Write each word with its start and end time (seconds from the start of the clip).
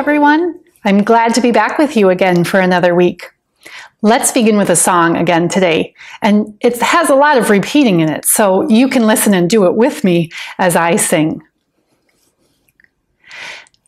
everyone. 0.00 0.58
I'm 0.86 1.04
glad 1.04 1.34
to 1.34 1.42
be 1.42 1.52
back 1.52 1.76
with 1.76 1.94
you 1.94 2.08
again 2.08 2.42
for 2.42 2.58
another 2.58 2.94
week. 2.94 3.26
Let's 4.00 4.32
begin 4.32 4.56
with 4.56 4.70
a 4.70 4.74
song 4.74 5.14
again 5.14 5.46
today. 5.46 5.94
And 6.22 6.56
it 6.62 6.80
has 6.80 7.10
a 7.10 7.14
lot 7.14 7.36
of 7.36 7.50
repeating 7.50 8.00
in 8.00 8.08
it, 8.08 8.24
so 8.24 8.66
you 8.70 8.88
can 8.88 9.06
listen 9.06 9.34
and 9.34 9.50
do 9.50 9.66
it 9.66 9.74
with 9.74 10.02
me 10.02 10.30
as 10.56 10.74
I 10.74 10.96
sing. 10.96 11.42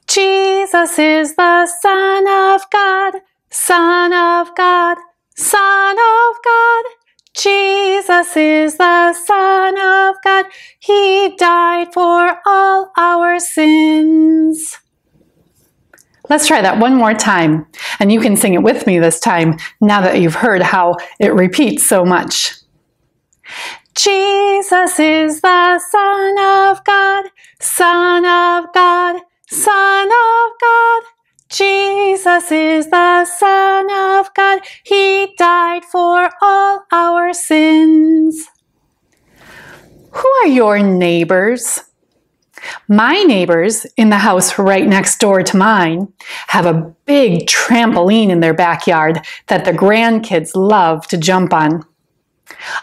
Jesus 0.06 0.98
is 0.98 1.34
the 1.34 1.66
Son 1.66 2.28
of 2.28 2.60
God, 2.70 3.14
Son 3.48 4.12
of 4.12 4.54
God, 4.54 4.98
Son 5.34 5.96
of 5.96 6.36
God. 6.44 6.84
Jesus 7.34 8.36
is 8.36 8.76
the 8.76 9.14
Son 9.14 9.78
of 9.78 10.16
God. 10.22 10.44
He 10.78 11.34
died 11.38 11.94
for 11.94 12.38
all 12.44 12.92
our 12.98 13.40
sins. 13.40 14.78
Let's 16.32 16.46
try 16.46 16.62
that 16.62 16.78
one 16.78 16.94
more 16.94 17.12
time. 17.12 17.66
And 18.00 18.10
you 18.10 18.18
can 18.18 18.36
sing 18.36 18.54
it 18.54 18.62
with 18.62 18.86
me 18.86 18.98
this 18.98 19.20
time 19.20 19.58
now 19.82 20.00
that 20.00 20.18
you've 20.18 20.34
heard 20.34 20.62
how 20.62 20.96
it 21.20 21.34
repeats 21.34 21.86
so 21.86 22.06
much. 22.06 22.54
Jesus 23.94 24.98
is 24.98 25.42
the 25.42 25.78
Son 25.78 26.70
of 26.70 26.82
God, 26.84 27.26
Son 27.60 28.24
of 28.24 28.72
God, 28.72 29.20
Son 29.50 30.06
of 30.06 30.50
God. 30.58 31.02
Jesus 31.50 32.50
is 32.50 32.88
the 32.88 33.26
Son 33.26 33.90
of 33.90 34.32
God. 34.32 34.62
He 34.84 35.34
died 35.36 35.84
for 35.84 36.30
all 36.40 36.86
our 36.92 37.34
sins. 37.34 38.48
Who 40.12 40.28
are 40.40 40.48
your 40.48 40.78
neighbors? 40.78 41.78
My 42.88 43.22
neighbors 43.22 43.86
in 43.96 44.10
the 44.10 44.18
house 44.18 44.58
right 44.58 44.86
next 44.86 45.18
door 45.18 45.42
to 45.42 45.56
mine 45.56 46.12
have 46.48 46.66
a 46.66 46.94
big 47.06 47.46
trampoline 47.46 48.30
in 48.30 48.40
their 48.40 48.54
backyard 48.54 49.24
that 49.48 49.64
the 49.64 49.72
grandkids 49.72 50.50
love 50.54 51.06
to 51.08 51.18
jump 51.18 51.52
on. 51.52 51.84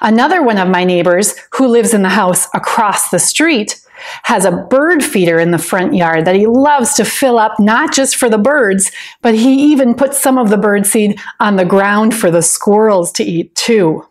Another 0.01 0.43
one 0.43 0.57
of 0.57 0.67
my 0.67 0.83
neighbors 0.83 1.35
who 1.53 1.67
lives 1.67 1.93
in 1.93 2.01
the 2.01 2.09
house 2.09 2.47
across 2.53 3.09
the 3.09 3.19
street 3.19 3.79
has 4.23 4.45
a 4.45 4.51
bird 4.51 5.03
feeder 5.03 5.39
in 5.39 5.51
the 5.51 5.57
front 5.57 5.93
yard 5.93 6.25
that 6.25 6.35
he 6.35 6.47
loves 6.47 6.93
to 6.93 7.03
fill 7.03 7.37
up 7.37 7.59
not 7.59 7.93
just 7.93 8.15
for 8.15 8.29
the 8.29 8.37
birds, 8.37 8.91
but 9.21 9.35
he 9.35 9.71
even 9.71 9.93
puts 9.93 10.17
some 10.17 10.37
of 10.37 10.49
the 10.49 10.57
bird 10.57 10.85
seed 10.85 11.19
on 11.39 11.57
the 11.57 11.65
ground 11.65 12.15
for 12.15 12.31
the 12.31 12.41
squirrels 12.41 13.11
to 13.11 13.23
eat 13.23 13.53
too. 13.55 14.05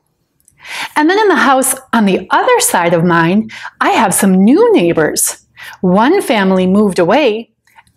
And 0.96 1.08
then 1.08 1.18
in 1.18 1.28
the 1.28 1.36
house 1.36 1.74
on 1.92 2.04
the 2.04 2.26
other 2.30 2.60
side 2.60 2.92
of 2.92 3.04
mine, 3.04 3.50
I 3.80 3.90
have 3.90 4.12
some 4.12 4.32
new 4.32 4.72
neighbors. 4.74 5.44
One 5.80 6.22
family 6.22 6.66
moved 6.66 6.98
away, 6.98 7.50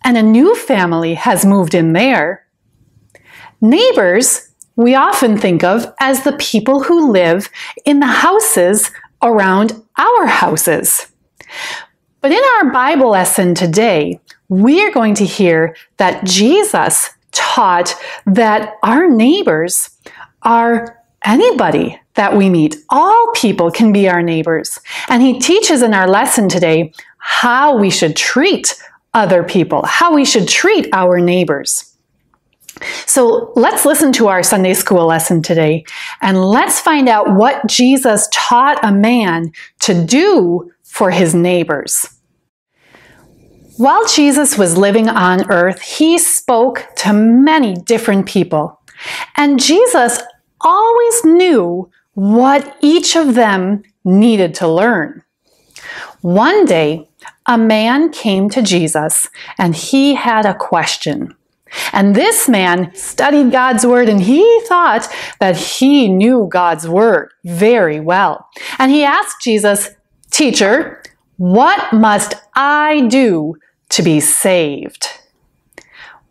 and 0.04 0.16
a 0.16 0.22
new 0.22 0.54
family 0.54 1.14
has 1.14 1.44
moved 1.44 1.74
in 1.74 1.92
there. 1.92 2.46
Neighbors 3.60 4.52
we 4.76 4.94
often 4.94 5.36
think 5.36 5.62
of 5.62 5.92
as 6.00 6.24
the 6.24 6.36
people 6.38 6.82
who 6.82 7.12
live 7.12 7.48
in 7.84 8.00
the 8.00 8.06
houses 8.06 8.90
around 9.22 9.82
our 9.98 10.26
houses. 10.26 11.12
But 12.20 12.32
in 12.32 12.42
our 12.56 12.72
Bible 12.72 13.10
lesson 13.10 13.54
today, 13.54 14.20
we 14.48 14.82
are 14.84 14.92
going 14.92 15.14
to 15.14 15.24
hear 15.24 15.76
that 15.98 16.24
Jesus 16.24 17.10
taught 17.32 17.94
that 18.26 18.74
our 18.82 19.08
neighbors 19.08 19.90
are 20.42 21.02
anybody 21.24 22.00
that 22.14 22.36
we 22.36 22.50
meet. 22.50 22.76
All 22.90 23.32
people 23.34 23.70
can 23.70 23.92
be 23.92 24.08
our 24.08 24.22
neighbors. 24.22 24.78
And 25.08 25.22
he 25.22 25.38
teaches 25.38 25.82
in 25.82 25.94
our 25.94 26.08
lesson 26.08 26.48
today 26.48 26.92
how 27.18 27.76
we 27.76 27.90
should 27.90 28.16
treat 28.16 28.74
other 29.14 29.42
people, 29.42 29.84
how 29.84 30.14
we 30.14 30.24
should 30.24 30.48
treat 30.48 30.88
our 30.92 31.20
neighbors. 31.20 31.88
So 33.06 33.52
let's 33.54 33.84
listen 33.84 34.12
to 34.14 34.28
our 34.28 34.42
Sunday 34.42 34.74
school 34.74 35.06
lesson 35.06 35.42
today 35.42 35.84
and 36.20 36.42
let's 36.42 36.80
find 36.80 37.08
out 37.08 37.34
what 37.34 37.66
Jesus 37.66 38.28
taught 38.32 38.82
a 38.84 38.92
man 38.92 39.52
to 39.80 40.04
do 40.04 40.70
for 40.82 41.10
his 41.10 41.34
neighbors. 41.34 42.06
While 43.76 44.06
Jesus 44.06 44.58
was 44.58 44.76
living 44.76 45.08
on 45.08 45.50
earth, 45.50 45.80
he 45.80 46.18
spoke 46.18 46.86
to 46.96 47.12
many 47.12 47.74
different 47.74 48.26
people. 48.26 48.80
And 49.36 49.60
Jesus 49.60 50.20
always 50.60 51.24
knew 51.24 51.90
what 52.14 52.76
each 52.80 53.16
of 53.16 53.34
them 53.34 53.82
needed 54.04 54.54
to 54.54 54.68
learn. 54.68 55.22
One 56.20 56.64
day, 56.64 57.08
a 57.46 57.58
man 57.58 58.10
came 58.10 58.48
to 58.50 58.62
Jesus 58.62 59.26
and 59.58 59.74
he 59.74 60.14
had 60.14 60.46
a 60.46 60.54
question. 60.54 61.34
And 61.92 62.14
this 62.14 62.48
man 62.48 62.94
studied 62.94 63.50
God's 63.50 63.86
word 63.86 64.08
and 64.08 64.20
he 64.20 64.60
thought 64.66 65.08
that 65.40 65.56
he 65.56 66.08
knew 66.08 66.48
God's 66.50 66.86
word 66.86 67.32
very 67.44 67.98
well. 67.98 68.46
And 68.78 68.92
he 68.92 69.04
asked 69.04 69.42
Jesus, 69.42 69.90
Teacher, 70.30 71.02
what 71.36 71.92
must 71.92 72.34
I 72.54 73.06
do 73.08 73.56
to 73.90 74.02
be 74.02 74.20
saved? 74.20 75.08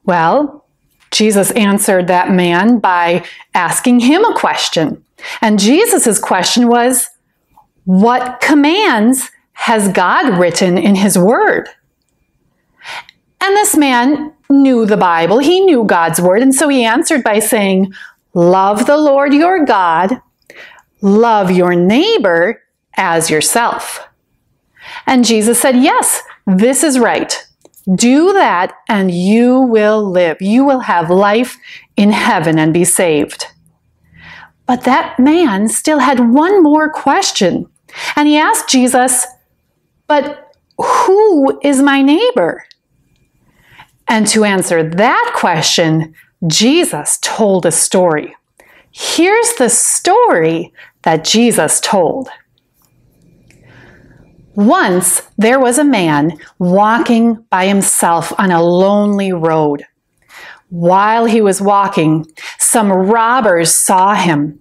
Well, 0.06 0.66
Jesus 1.12 1.52
answered 1.52 2.08
that 2.08 2.31
man 2.31 2.80
by 2.80 3.25
asking 3.53 4.00
him 4.02 4.24
a 4.24 4.36
question. 4.36 5.03
And 5.42 5.59
Jesus' 5.59 6.20
question 6.20 6.68
was, 6.68 7.09
What 7.86 8.40
commands 8.42 9.30
has 9.54 9.90
God 9.90 10.40
written 10.40 10.78
in 10.78 10.96
his 10.96 11.18
word? 11.18 11.70
And 13.42 13.56
this 13.56 13.76
man 13.76 14.34
knew 14.50 14.86
the 14.86 14.98
Bible, 14.98 15.40
he 15.40 15.62
knew 15.62 15.84
God's 15.84 16.22
word, 16.22 16.42
and 16.42 16.54
so 16.54 16.68
he 16.68 16.84
answered 16.84 17.24
by 17.24 17.40
saying, 17.40 17.94
Love 18.34 18.86
the 18.86 18.98
Lord 18.98 19.34
your 19.34 19.66
God, 19.66 20.22
love 21.02 21.52
your 21.52 21.76
neighbor 21.76 22.62
as 22.96 23.30
yourself. 23.30 24.08
And 25.06 25.26
Jesus 25.26 25.59
said, 25.59 25.78
Yes, 25.78 26.22
this 26.46 26.84
is 26.84 27.00
right. 27.00 27.46
Do 27.96 28.34
that 28.34 28.74
and 28.88 29.09
you 29.09 29.62
will 29.62 30.09
live. 30.09 30.38
You 30.40 30.64
will 30.66 30.82
have 30.82 31.09
life 31.09 31.58
in 31.98 32.12
heaven 32.12 32.59
and 32.59 32.74
be 32.74 32.86
saved. 32.86 33.46
But 34.72 34.86
that 34.86 35.20
man 35.20 35.68
still 35.68 36.00
had 36.00 36.32
one 36.32 36.64
more 36.64 36.90
question. 36.90 37.70
And 38.16 38.26
he 38.26 38.38
asked 38.38 38.70
Jesus, 38.70 39.28
but 40.08 40.56
who 40.78 41.59
is 41.62 41.82
my 41.82 42.02
neighbor? 42.02 42.64
And 44.08 44.26
to 44.28 44.46
answer 44.46 44.82
that 44.82 45.34
question, 45.36 46.16
Jesus 46.48 47.20
told 47.22 47.66
a 47.66 47.72
story. 47.74 48.34
Here's 48.94 49.56
the 49.56 49.68
story 49.68 50.72
that 51.02 51.26
Jesus 51.26 51.82
told. 51.82 52.30
Once 54.56 55.22
there 55.38 55.59
was 55.59 55.80
a 55.80 55.84
man 55.84 56.32
walking 56.59 57.46
by 57.50 57.68
himself 57.68 58.32
on 58.40 58.52
a 58.52 58.64
lonely 58.64 59.34
road. 59.34 59.84
While 60.70 61.26
he 61.26 61.42
was 61.42 61.62
walking, 61.62 62.26
some 62.58 62.90
robbers 62.90 63.76
saw 63.76 64.14
him 64.14 64.61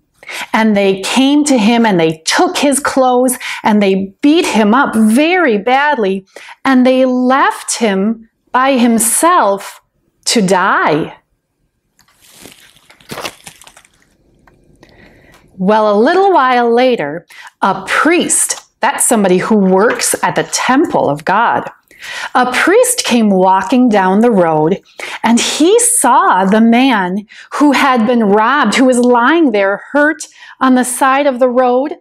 and 0.53 0.77
they 0.77 1.01
came 1.03 1.45
to 1.45 1.59
him 1.59 1.87
and 1.87 1.99
they 1.99 2.23
took 2.25 2.57
his 2.57 2.81
clothes 2.81 3.37
and 3.63 3.83
they 3.83 4.15
beat 4.23 4.47
him 4.47 4.75
up 4.75 4.95
very 4.95 5.59
badly 5.59 6.27
and 6.65 6.87
they 6.87 7.05
left 7.05 7.79
him 7.79 8.29
by 8.53 8.79
himself 8.79 9.81
to 10.25 10.43
die. 10.43 11.17
Well, 15.57 15.95
a 15.95 16.01
little 16.01 16.33
while 16.33 16.73
later, 16.73 17.27
a 17.61 17.85
priest, 17.87 18.63
that's 18.81 19.07
somebody 19.07 19.37
who 19.37 19.57
works 19.57 20.15
at 20.23 20.35
the 20.35 20.45
temple 20.45 21.11
of 21.11 21.25
God, 21.27 21.71
a 22.35 22.53
priest 22.53 23.05
came 23.05 23.31
walking 23.31 23.89
down 23.89 24.21
the 24.21 24.31
road 24.31 24.83
and 25.23 25.41
he 25.41 25.79
saw 25.81 26.45
the 26.45 26.61
man 26.61 27.27
who 27.55 27.73
had 27.73 28.07
been 28.07 28.25
robbed, 28.25 28.77
who 28.77 28.85
was 28.85 28.99
lying 28.99 29.53
there 29.53 29.83
hurt 29.93 30.27
on 30.61 30.75
the 30.75 30.85
side 30.85 31.27
of 31.27 31.39
the 31.39 31.49
road. 31.49 31.97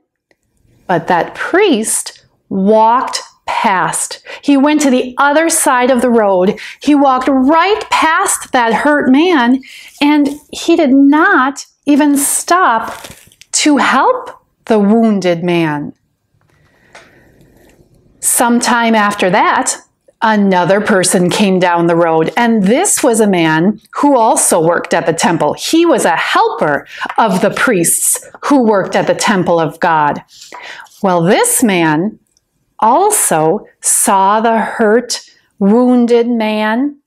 But 0.88 1.08
that 1.08 1.36
priest 1.36 2.26
walked 2.50 3.22
past. 3.46 4.24
He 4.42 4.58
went 4.58 4.82
to 4.82 4.90
the 4.90 5.16
other 5.18 5.50
side 5.50 5.92
of 5.92 6.02
the 6.02 6.10
road. 6.10 6.60
He 6.82 6.96
walked 6.96 7.28
right 7.28 7.82
past 7.90 8.52
that 8.52 8.74
hurt 8.74 9.10
man 9.10 9.62
and 10.02 10.30
he 10.52 10.76
did 10.76 10.92
not 10.92 11.66
even 11.86 12.16
stop 12.16 13.08
to 13.52 13.78
help 13.78 14.30
the 14.66 14.80
wounded 14.80 15.44
man. 15.44 15.94
Sometime 18.20 18.96
after 18.96 19.30
that, 19.30 19.76
another 20.22 20.82
person 20.82 21.30
came 21.30 21.60
down 21.60 21.88
the 21.88 21.96
road, 21.96 22.32
and 22.36 22.64
this 22.64 23.04
was 23.04 23.20
a 23.20 23.28
man 23.28 23.80
who 23.94 24.18
also 24.18 24.62
worked 24.62 24.94
at 24.94 25.06
the 25.06 25.14
temple. 25.14 25.54
He 25.54 25.86
was 25.86 26.06
a 26.06 26.16
helper 26.16 26.88
of 27.18 27.42
the 27.42 27.52
priests 27.52 28.26
who 28.46 28.64
worked 28.64 28.96
at 28.96 29.08
the 29.08 29.16
temple 29.16 29.60
of 29.60 29.80
God. 29.80 30.22
Well, 31.02 31.24
this 31.24 31.64
man 31.64 32.20
also 32.80 33.66
saw 33.82 34.42
the 34.42 34.60
hurt, 34.60 35.22
wounded 35.60 36.28
man, 36.28 36.98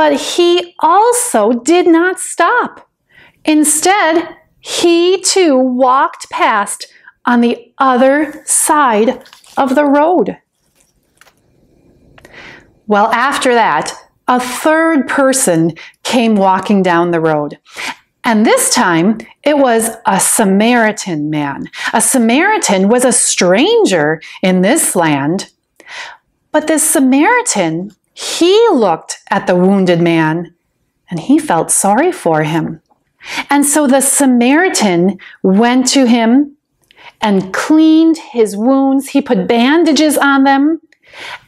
But 0.00 0.18
he 0.18 0.74
also 0.78 1.52
did 1.52 1.86
not 1.86 2.18
stop. 2.18 2.88
Instead, 3.44 4.34
he 4.60 5.20
too 5.20 5.58
walked 5.58 6.30
past 6.30 6.86
on 7.26 7.42
the 7.42 7.70
other 7.76 8.42
side 8.46 9.22
of 9.58 9.74
the 9.74 9.84
road. 9.84 10.38
Well, 12.90 13.06
after 13.12 13.54
that, 13.54 13.94
a 14.26 14.40
third 14.40 15.06
person 15.06 15.74
came 16.02 16.34
walking 16.34 16.82
down 16.82 17.12
the 17.12 17.20
road. 17.20 17.56
And 18.24 18.44
this 18.44 18.74
time 18.74 19.18
it 19.44 19.58
was 19.58 19.90
a 20.06 20.18
Samaritan 20.18 21.30
man. 21.30 21.70
A 21.92 22.00
Samaritan 22.00 22.88
was 22.88 23.04
a 23.04 23.12
stranger 23.12 24.20
in 24.42 24.62
this 24.62 24.96
land. 24.96 25.52
But 26.50 26.66
this 26.66 26.82
Samaritan, 26.82 27.92
he 28.12 28.58
looked 28.72 29.18
at 29.30 29.46
the 29.46 29.54
wounded 29.54 30.00
man 30.00 30.52
and 31.08 31.20
he 31.20 31.38
felt 31.38 31.70
sorry 31.70 32.10
for 32.10 32.42
him. 32.42 32.82
And 33.48 33.64
so 33.64 33.86
the 33.86 34.00
Samaritan 34.00 35.20
went 35.44 35.86
to 35.90 36.08
him 36.08 36.56
and 37.20 37.54
cleaned 37.54 38.18
his 38.18 38.56
wounds. 38.56 39.10
He 39.10 39.22
put 39.22 39.46
bandages 39.46 40.18
on 40.18 40.42
them. 40.42 40.80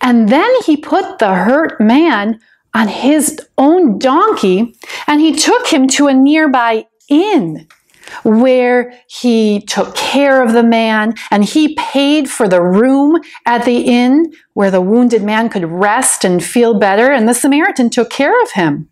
And 0.01 0.29
then 0.29 0.51
he 0.67 0.77
put 0.77 1.19
the 1.19 1.35
hurt 1.35 1.81
man 1.81 2.41
on 2.75 2.89
his 2.89 3.39
own 3.59 3.99
donkey 3.99 4.75
and 5.07 5.21
he 5.21 5.35
took 5.35 5.67
him 5.69 5.87
to 5.89 6.09
a 6.09 6.15
nearby 6.15 6.87
inn 7.09 7.67
where 8.25 8.93
he 9.09 9.61
took 9.61 9.95
care 9.95 10.43
of 10.43 10.53
the 10.53 10.63
man 10.63 11.15
and 11.31 11.45
he 11.45 11.75
paid 11.77 12.31
for 12.31 12.49
the 12.49 12.63
room 12.63 13.21
at 13.47 13.65
the 13.65 13.79
inn 13.79 14.33
where 14.55 14.71
the 14.71 14.81
wounded 14.81 15.23
man 15.23 15.49
could 15.49 15.65
rest 15.65 16.25
and 16.25 16.45
feel 16.45 16.79
better, 16.79 17.11
and 17.11 17.29
the 17.29 17.35
Samaritan 17.35 17.91
took 17.91 18.11
care 18.11 18.41
of 18.43 18.53
him. 18.53 18.89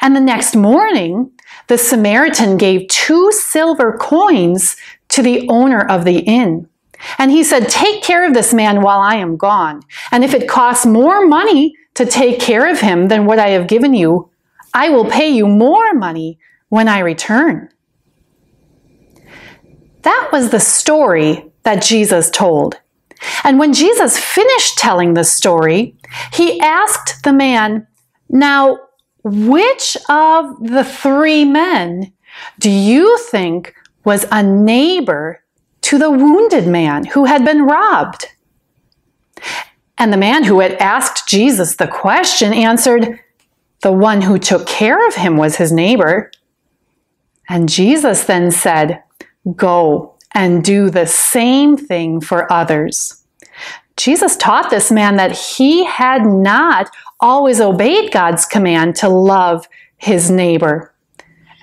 And 0.00 0.14
the 0.14 0.20
next 0.20 0.56
morning, 0.56 1.32
the 1.66 1.78
Samaritan 1.78 2.56
gave 2.56 2.88
two 2.88 3.30
silver 3.32 3.96
coins 3.98 4.76
to 5.10 5.22
the 5.22 5.46
owner 5.48 5.80
of 5.80 6.04
the 6.04 6.18
inn. 6.20 6.68
And 7.18 7.30
he 7.30 7.44
said, 7.44 7.68
Take 7.68 8.02
care 8.02 8.26
of 8.26 8.34
this 8.34 8.54
man 8.54 8.82
while 8.82 9.00
I 9.00 9.16
am 9.16 9.36
gone. 9.36 9.82
And 10.10 10.24
if 10.24 10.34
it 10.34 10.48
costs 10.48 10.86
more 10.86 11.26
money 11.26 11.74
to 11.94 12.06
take 12.06 12.40
care 12.40 12.70
of 12.70 12.80
him 12.80 13.08
than 13.08 13.26
what 13.26 13.38
I 13.38 13.50
have 13.50 13.66
given 13.66 13.94
you, 13.94 14.30
I 14.72 14.88
will 14.88 15.10
pay 15.10 15.28
you 15.28 15.46
more 15.46 15.94
money 15.94 16.38
when 16.68 16.88
I 16.88 16.98
return. 17.00 17.68
That 20.02 20.30
was 20.32 20.50
the 20.50 20.60
story 20.60 21.50
that 21.62 21.82
Jesus 21.82 22.30
told. 22.30 22.80
And 23.44 23.58
when 23.58 23.72
Jesus 23.72 24.18
finished 24.18 24.78
telling 24.78 25.14
the 25.14 25.24
story, 25.24 25.96
he 26.32 26.60
asked 26.60 27.22
the 27.22 27.32
man, 27.32 27.86
Now, 28.28 28.78
which 29.22 29.96
of 30.08 30.58
the 30.60 30.84
three 30.84 31.44
men 31.44 32.12
do 32.58 32.70
you 32.70 33.16
think 33.30 33.74
was 34.04 34.26
a 34.30 34.42
neighbor 34.42 35.43
to 35.84 35.98
the 35.98 36.10
wounded 36.10 36.66
man 36.66 37.04
who 37.04 37.26
had 37.26 37.44
been 37.44 37.62
robbed? 37.62 38.26
And 39.98 40.10
the 40.10 40.16
man 40.16 40.44
who 40.44 40.60
had 40.60 40.72
asked 40.74 41.28
Jesus 41.28 41.76
the 41.76 41.86
question 41.86 42.54
answered, 42.54 43.20
The 43.82 43.92
one 43.92 44.22
who 44.22 44.38
took 44.38 44.66
care 44.66 45.06
of 45.06 45.14
him 45.14 45.36
was 45.36 45.56
his 45.56 45.70
neighbor. 45.70 46.30
And 47.50 47.68
Jesus 47.68 48.24
then 48.24 48.50
said, 48.50 49.02
Go 49.54 50.16
and 50.32 50.64
do 50.64 50.88
the 50.88 51.06
same 51.06 51.76
thing 51.76 52.22
for 52.22 52.50
others. 52.50 53.22
Jesus 53.98 54.36
taught 54.36 54.70
this 54.70 54.90
man 54.90 55.16
that 55.16 55.32
he 55.32 55.84
had 55.84 56.24
not 56.24 56.88
always 57.20 57.60
obeyed 57.60 58.10
God's 58.10 58.46
command 58.46 58.96
to 58.96 59.08
love 59.10 59.68
his 59.98 60.30
neighbor. 60.30 60.93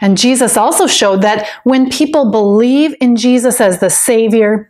And 0.02 0.18
Jesus 0.18 0.58
also 0.58 0.88
showed 0.88 1.22
that 1.22 1.48
when 1.64 1.90
people 1.90 2.32
believe 2.32 2.96
in 3.00 3.16
Jesus 3.16 3.62
as 3.62 3.80
the 3.80 3.90
Savior, 3.90 4.70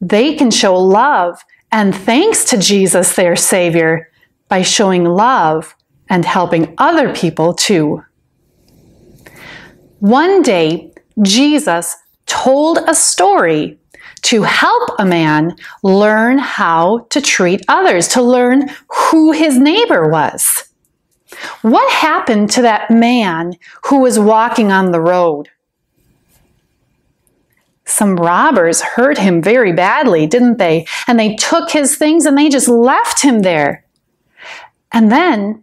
they 0.00 0.34
can 0.34 0.50
show 0.50 0.74
love 0.74 1.40
and 1.70 1.94
thanks 1.94 2.44
to 2.46 2.58
Jesus, 2.58 3.14
their 3.14 3.36
Savior, 3.36 4.10
by 4.48 4.62
showing 4.62 5.04
love 5.04 5.74
and 6.10 6.24
helping 6.24 6.74
other 6.76 7.14
people 7.14 7.54
too. 7.54 8.04
One 10.00 10.42
day, 10.42 10.92
Jesus 11.22 11.96
told 12.26 12.78
a 12.86 12.94
story 12.94 13.78
to 14.22 14.42
help 14.42 14.90
a 14.98 15.06
man 15.06 15.56
learn 15.82 16.38
how 16.38 17.06
to 17.10 17.20
treat 17.20 17.64
others, 17.68 18.08
to 18.08 18.22
learn 18.22 18.68
who 18.88 19.32
his 19.32 19.58
neighbor 19.58 20.08
was. 20.08 20.71
What 21.62 21.92
happened 21.92 22.50
to 22.52 22.62
that 22.62 22.90
man 22.90 23.54
who 23.84 24.00
was 24.00 24.18
walking 24.18 24.72
on 24.72 24.92
the 24.92 25.00
road? 25.00 25.48
Some 27.84 28.16
robbers 28.16 28.80
hurt 28.80 29.18
him 29.18 29.42
very 29.42 29.72
badly, 29.72 30.26
didn't 30.26 30.58
they? 30.58 30.86
And 31.06 31.18
they 31.18 31.36
took 31.36 31.70
his 31.70 31.96
things 31.96 32.26
and 32.26 32.38
they 32.38 32.48
just 32.48 32.68
left 32.68 33.22
him 33.22 33.40
there. 33.40 33.84
And 34.92 35.10
then, 35.10 35.62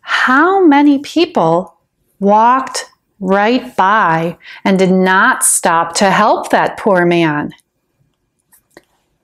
how 0.00 0.66
many 0.66 0.98
people 0.98 1.76
walked 2.18 2.86
right 3.20 3.74
by 3.76 4.36
and 4.64 4.78
did 4.78 4.90
not 4.90 5.44
stop 5.44 5.94
to 5.96 6.10
help 6.10 6.50
that 6.50 6.78
poor 6.78 7.06
man? 7.06 7.52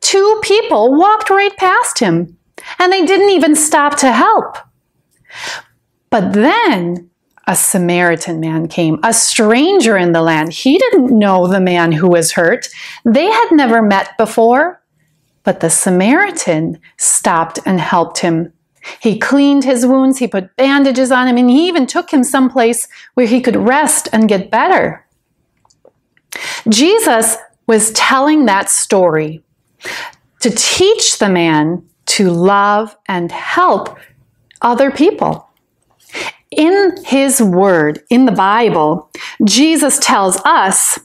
two 0.06 0.40
people 0.40 0.94
walked 0.94 1.30
right 1.30 1.56
past 1.56 1.98
him 1.98 2.38
and 2.78 2.92
they 2.92 3.04
didn't 3.04 3.30
even 3.30 3.56
stop 3.56 3.96
to 3.96 4.12
help. 4.12 4.56
But 6.16 6.32
then 6.32 7.10
a 7.46 7.54
Samaritan 7.54 8.40
man 8.40 8.68
came, 8.68 8.98
a 9.02 9.12
stranger 9.12 9.98
in 9.98 10.12
the 10.12 10.22
land. 10.22 10.50
He 10.50 10.78
didn't 10.78 11.10
know 11.10 11.46
the 11.46 11.60
man 11.60 11.92
who 11.92 12.08
was 12.08 12.32
hurt. 12.32 12.70
They 13.04 13.26
had 13.26 13.48
never 13.52 13.82
met 13.82 14.16
before. 14.16 14.80
But 15.44 15.60
the 15.60 15.68
Samaritan 15.68 16.80
stopped 16.96 17.58
and 17.66 17.78
helped 17.78 18.20
him. 18.20 18.54
He 18.98 19.18
cleaned 19.18 19.64
his 19.64 19.84
wounds, 19.84 20.16
he 20.16 20.26
put 20.26 20.56
bandages 20.56 21.12
on 21.12 21.28
him, 21.28 21.36
and 21.36 21.50
he 21.50 21.68
even 21.68 21.86
took 21.86 22.10
him 22.10 22.24
someplace 22.24 22.88
where 23.12 23.26
he 23.26 23.42
could 23.42 23.56
rest 23.56 24.08
and 24.10 24.26
get 24.26 24.50
better. 24.50 25.06
Jesus 26.66 27.36
was 27.66 27.92
telling 27.92 28.46
that 28.46 28.70
story 28.70 29.44
to 30.40 30.48
teach 30.48 31.18
the 31.18 31.28
man 31.28 31.86
to 32.06 32.30
love 32.30 32.96
and 33.06 33.30
help 33.30 33.98
other 34.62 34.90
people. 34.90 35.45
In 36.50 36.96
his 37.04 37.42
word, 37.42 38.00
in 38.08 38.24
the 38.24 38.32
Bible, 38.32 39.10
Jesus 39.44 39.98
tells 39.98 40.36
us, 40.44 40.98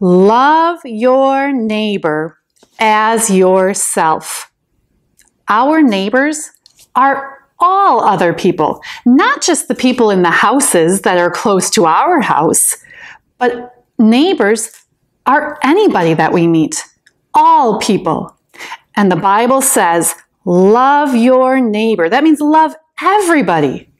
love 0.00 0.80
your 0.84 1.52
neighbor 1.52 2.38
as 2.78 3.30
yourself. 3.30 4.50
Our 5.48 5.82
neighbors 5.82 6.50
are 6.94 7.38
all 7.58 8.04
other 8.04 8.34
people, 8.34 8.82
not 9.06 9.40
just 9.40 9.68
the 9.68 9.74
people 9.74 10.10
in 10.10 10.22
the 10.22 10.30
houses 10.30 11.02
that 11.02 11.16
are 11.16 11.30
close 11.30 11.70
to 11.70 11.86
our 11.86 12.20
house, 12.20 12.76
but 13.38 13.84
neighbors 13.98 14.72
are 15.24 15.58
anybody 15.62 16.12
that 16.14 16.32
we 16.32 16.46
meet 16.46 16.84
all 17.32 17.78
people. 17.78 18.36
And 18.94 19.10
the 19.10 19.16
Bible 19.16 19.62
says, 19.62 20.14
love 20.44 21.14
your 21.14 21.60
neighbor. 21.60 22.08
That 22.08 22.24
means 22.24 22.40
love 22.40 22.74
everybody 23.00 23.90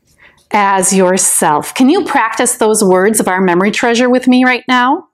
as 0.58 0.90
yourself. 0.90 1.75
Can 1.75 1.90
you 1.90 2.02
practice 2.06 2.56
those 2.56 2.82
words 2.82 3.20
of 3.20 3.28
our 3.28 3.42
memory 3.42 3.70
treasure 3.70 4.08
with 4.08 4.26
me 4.26 4.42
right 4.42 4.64
now? 4.66 5.06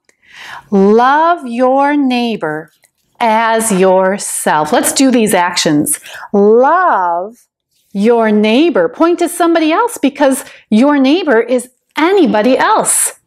Love 0.70 1.44
your 1.44 1.96
neighbor 1.96 2.70
as 3.18 3.72
yourself. 3.72 4.72
Let's 4.72 4.92
do 4.92 5.10
these 5.10 5.34
actions. 5.34 5.98
Love 6.32 7.48
your 7.92 8.30
neighbor. 8.30 8.88
Point 8.88 9.18
to 9.18 9.28
somebody 9.28 9.72
else 9.72 9.98
because 9.98 10.44
your 10.70 10.96
neighbor 10.96 11.40
is 11.40 11.68
anybody 11.96 12.56
else. 12.56 13.18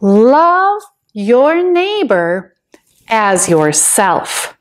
Love 0.00 0.80
your 1.12 1.62
neighbor 1.62 2.54
as 3.08 3.46
yourself. 3.46 4.56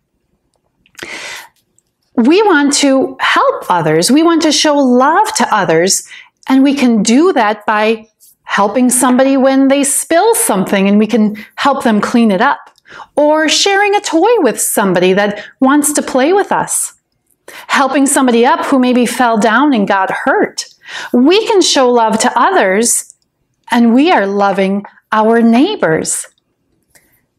We 2.17 2.41
want 2.43 2.73
to 2.75 3.17
help 3.19 3.65
others. 3.69 4.09
We 4.09 4.23
want 4.23 4.41
to 4.43 4.51
show 4.51 4.75
love 4.75 5.33
to 5.35 5.55
others. 5.55 6.07
And 6.47 6.63
we 6.63 6.75
can 6.75 7.03
do 7.03 7.33
that 7.33 7.65
by 7.65 8.07
helping 8.43 8.89
somebody 8.89 9.37
when 9.37 9.67
they 9.67 9.83
spill 9.83 10.35
something 10.35 10.87
and 10.87 10.99
we 10.99 11.07
can 11.07 11.35
help 11.55 11.83
them 11.83 11.99
clean 11.99 12.31
it 12.31 12.41
up. 12.41 12.69
Or 13.15 13.49
sharing 13.49 13.95
a 13.95 14.01
toy 14.01 14.39
with 14.39 14.61
somebody 14.61 15.13
that 15.13 15.43
wants 15.59 15.91
to 15.93 16.01
play 16.01 16.33
with 16.33 16.51
us. 16.51 16.93
Helping 17.67 18.05
somebody 18.05 18.45
up 18.45 18.65
who 18.65 18.79
maybe 18.79 19.05
fell 19.05 19.37
down 19.37 19.73
and 19.73 19.87
got 19.87 20.11
hurt. 20.11 20.65
We 21.11 21.45
can 21.47 21.61
show 21.61 21.89
love 21.89 22.19
to 22.19 22.39
others 22.39 23.15
and 23.71 23.93
we 23.93 24.11
are 24.11 24.27
loving 24.27 24.85
our 25.11 25.41
neighbors. 25.41 26.27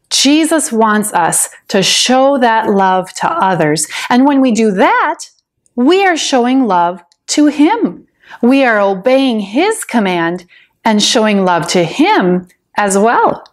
Jesus 0.09 0.71
wants 0.71 1.13
us 1.13 1.49
to 1.69 1.83
show 1.83 2.37
that 2.39 2.69
love 2.69 3.11
to 3.13 3.29
others. 3.29 3.87
And 4.09 4.25
when 4.25 4.41
we 4.41 4.51
do 4.51 4.71
that, 4.71 5.19
we 5.75 6.05
are 6.05 6.17
showing 6.17 6.65
love 6.65 7.03
to 7.27 7.47
Him. 7.47 8.06
We 8.41 8.63
are 8.63 8.79
obeying 8.79 9.39
His 9.39 9.83
command 9.83 10.45
and 10.83 11.01
showing 11.01 11.43
love 11.43 11.67
to 11.69 11.83
Him 11.83 12.47
as 12.77 12.97
well. 12.97 13.43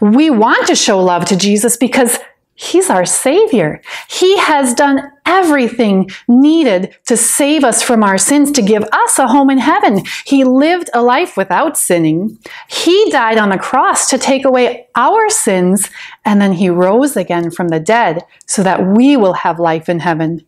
We 0.00 0.30
want 0.30 0.66
to 0.66 0.74
show 0.74 1.00
love 1.00 1.24
to 1.26 1.36
Jesus 1.36 1.76
because 1.76 2.18
He's 2.54 2.90
our 2.90 3.06
Savior. 3.06 3.80
He 4.10 4.36
has 4.36 4.74
done 4.74 5.00
everything 5.24 6.10
needed 6.28 6.94
to 7.06 7.16
save 7.16 7.64
us 7.64 7.82
from 7.82 8.04
our 8.04 8.18
sins, 8.18 8.52
to 8.52 8.60
give 8.60 8.84
us 8.92 9.18
a 9.18 9.28
home 9.28 9.48
in 9.48 9.56
heaven. 9.56 10.02
He 10.26 10.44
lived 10.44 10.90
a 10.92 11.00
life 11.00 11.38
without 11.38 11.78
sinning. 11.78 12.38
He 12.68 13.10
died 13.10 13.38
on 13.38 13.48
the 13.48 13.56
cross 13.56 14.10
to 14.10 14.18
take 14.18 14.44
away 14.44 14.88
our 14.94 15.30
sins, 15.30 15.88
and 16.26 16.38
then 16.38 16.52
He 16.52 16.68
rose 16.68 17.16
again 17.16 17.50
from 17.50 17.68
the 17.68 17.80
dead 17.80 18.24
so 18.46 18.62
that 18.62 18.86
we 18.86 19.16
will 19.16 19.34
have 19.34 19.58
life 19.58 19.88
in 19.88 20.00
heaven. 20.00 20.44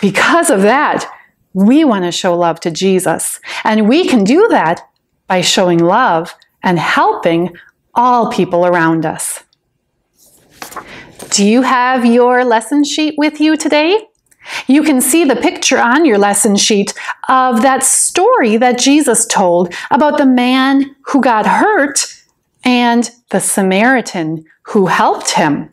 Because 0.00 0.50
of 0.50 0.62
that, 0.62 1.10
we 1.52 1.84
want 1.84 2.04
to 2.04 2.12
show 2.12 2.36
love 2.36 2.60
to 2.60 2.70
Jesus. 2.70 3.40
And 3.64 3.88
we 3.88 4.06
can 4.08 4.24
do 4.24 4.46
that 4.50 4.82
by 5.26 5.40
showing 5.40 5.78
love 5.78 6.34
and 6.62 6.78
helping 6.78 7.56
all 7.94 8.30
people 8.30 8.66
around 8.66 9.04
us. 9.04 9.42
Do 11.30 11.44
you 11.44 11.62
have 11.62 12.04
your 12.04 12.44
lesson 12.44 12.84
sheet 12.84 13.14
with 13.16 13.40
you 13.40 13.56
today? 13.56 14.06
You 14.66 14.82
can 14.82 15.00
see 15.00 15.24
the 15.24 15.36
picture 15.36 15.78
on 15.78 16.04
your 16.04 16.18
lesson 16.18 16.56
sheet 16.56 16.94
of 17.28 17.62
that 17.62 17.84
story 17.84 18.56
that 18.56 18.78
Jesus 18.78 19.26
told 19.26 19.74
about 19.90 20.18
the 20.18 20.26
man 20.26 20.96
who 21.06 21.20
got 21.20 21.46
hurt 21.46 22.22
and 22.64 23.10
the 23.30 23.40
Samaritan 23.40 24.44
who 24.62 24.86
helped 24.86 25.32
him. 25.32 25.70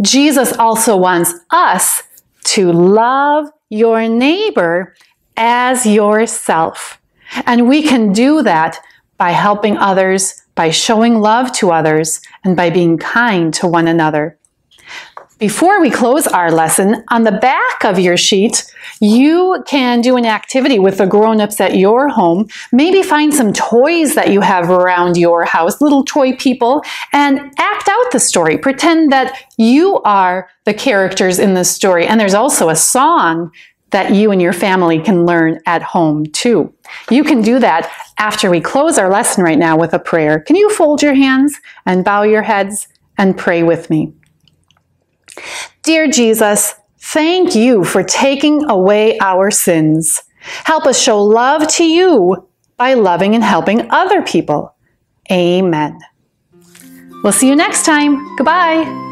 Jesus 0.00 0.52
also 0.52 0.96
wants 0.96 1.32
us 1.50 2.02
to 2.44 2.72
love 2.72 3.50
your 3.70 4.08
neighbor 4.08 4.94
as 5.36 5.86
yourself. 5.86 7.00
And 7.46 7.68
we 7.68 7.82
can 7.82 8.12
do 8.12 8.42
that 8.42 8.78
by 9.16 9.30
helping 9.30 9.76
others, 9.78 10.42
by 10.54 10.70
showing 10.70 11.20
love 11.20 11.52
to 11.52 11.70
others, 11.70 12.20
and 12.44 12.56
by 12.56 12.70
being 12.70 12.98
kind 12.98 13.54
to 13.54 13.66
one 13.66 13.86
another. 13.86 14.36
Before 15.40 15.80
we 15.80 15.88
close 15.88 16.26
our 16.26 16.52
lesson, 16.52 17.02
on 17.08 17.22
the 17.24 17.32
back 17.32 17.82
of 17.82 17.98
your 17.98 18.18
sheet, 18.18 18.70
you 19.00 19.64
can 19.66 20.02
do 20.02 20.18
an 20.18 20.26
activity 20.26 20.78
with 20.78 20.98
the 20.98 21.06
grown-ups 21.06 21.62
at 21.62 21.78
your 21.78 22.08
home. 22.08 22.46
Maybe 22.72 23.02
find 23.02 23.32
some 23.32 23.54
toys 23.54 24.14
that 24.16 24.30
you 24.30 24.42
have 24.42 24.68
around 24.68 25.16
your 25.16 25.46
house, 25.46 25.80
little 25.80 26.04
toy 26.04 26.36
people, 26.36 26.84
and 27.14 27.40
act 27.56 27.88
out 27.88 28.12
the 28.12 28.20
story. 28.20 28.58
Pretend 28.58 29.12
that 29.12 29.34
you 29.56 30.02
are 30.02 30.50
the 30.66 30.74
characters 30.74 31.38
in 31.38 31.54
the 31.54 31.64
story. 31.64 32.06
And 32.06 32.20
there's 32.20 32.34
also 32.34 32.68
a 32.68 32.76
song 32.76 33.50
that 33.92 34.14
you 34.14 34.32
and 34.32 34.42
your 34.42 34.52
family 34.52 35.00
can 35.00 35.24
learn 35.24 35.58
at 35.64 35.82
home 35.82 36.26
too. 36.26 36.70
You 37.10 37.24
can 37.24 37.40
do 37.40 37.58
that 37.60 37.90
after 38.18 38.50
we 38.50 38.60
close 38.60 38.98
our 38.98 39.08
lesson 39.08 39.42
right 39.42 39.58
now 39.58 39.78
with 39.78 39.94
a 39.94 39.98
prayer. 39.98 40.38
Can 40.40 40.56
you 40.56 40.68
fold 40.68 41.02
your 41.02 41.14
hands 41.14 41.58
and 41.86 42.04
bow 42.04 42.24
your 42.24 42.42
heads 42.42 42.88
and 43.16 43.38
pray 43.38 43.62
with 43.62 43.88
me? 43.88 44.12
Dear 45.82 46.08
Jesus, 46.08 46.74
thank 46.98 47.54
you 47.54 47.84
for 47.84 48.02
taking 48.02 48.68
away 48.68 49.18
our 49.18 49.50
sins. 49.50 50.22
Help 50.64 50.86
us 50.86 51.00
show 51.00 51.22
love 51.22 51.68
to 51.68 51.84
you 51.84 52.48
by 52.76 52.94
loving 52.94 53.34
and 53.34 53.44
helping 53.44 53.90
other 53.90 54.22
people. 54.22 54.74
Amen. 55.30 55.98
We'll 57.22 57.32
see 57.32 57.48
you 57.48 57.56
next 57.56 57.84
time. 57.84 58.36
Goodbye. 58.36 59.08